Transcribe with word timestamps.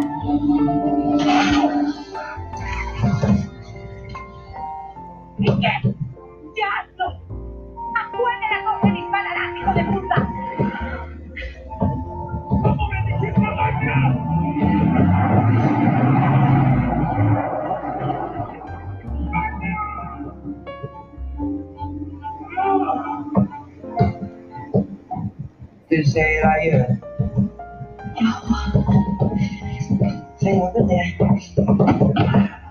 Du 25.91 26.05
säger 26.05 26.46
adjö. 26.46 26.96
Jag 30.41 30.55
gör 30.55 30.73
väl 30.73 30.88
det. 30.88 31.16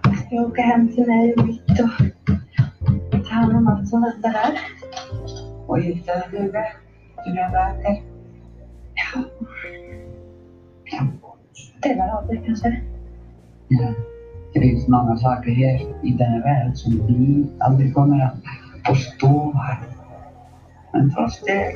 Jag 0.03 0.17
ska 0.17 0.36
åka 0.36 0.62
hem 0.62 0.94
till 0.94 1.08
mig 1.08 1.34
och 1.34 1.45
mitt 1.45 1.70
och 3.14 3.28
ta 3.28 3.34
hand 3.34 3.56
om 3.56 3.67
allt 3.67 3.90
som 3.90 4.02
väntar 4.02 4.30
här. 4.30 4.59
Och 5.67 5.80
gifta 5.80 6.14
dig 6.14 6.23
duga. 6.31 6.66
Du 7.25 7.31
blir 7.31 7.52
vacker. 7.53 8.02
Ja. 8.95 9.23
Delar 11.81 12.17
av 12.17 12.28
det 12.28 12.38
kanske. 12.45 12.81
Ja. 13.67 13.94
Det 14.53 14.59
finns 14.59 14.88
många 14.88 15.17
saker 15.17 15.52
här 15.52 15.81
i 16.03 16.12
denna 16.12 16.44
värld 16.44 16.72
som 16.75 17.08
vi 17.08 17.47
aldrig 17.59 17.94
kommer 17.94 18.23
att 18.25 18.36
förstå. 18.88 19.53
Men 20.94 21.12
trots 21.12 21.42
det 21.42 21.73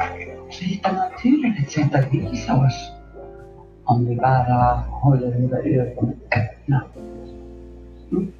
så 0.54 0.64
hittar 0.64 0.94
naturen 0.94 1.56
ett 1.64 1.72
sätt 1.72 1.96
att 1.96 2.14
visa 2.14 2.66
oss. 2.66 2.92
Om 3.84 4.06
vi 4.06 4.16
bara 4.16 4.84
håller 4.90 5.40
våra 5.40 5.60
ögon 5.60 6.14
öppna. 6.32 6.84
Mm. 8.12 8.32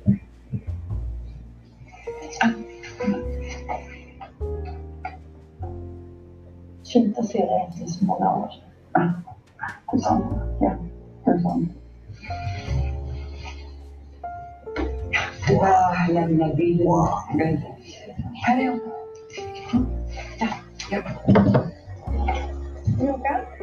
Fint 6.94 7.20
att 7.20 7.26
se 7.26 7.38
dig 7.38 7.68
efter 7.70 7.86
så 7.86 8.06
många 8.06 8.36
år. 8.36 8.50
Detsamma. 9.92 10.58
Ja. 10.62 10.78
Du 15.48 15.56
bara 15.56 16.08
lämnar 16.10 16.54
bilen. 16.56 17.58
Här 18.34 18.60
är. 18.60 18.80
Ja, 20.40 20.48
ja. 20.92 21.64
here. 23.34 23.63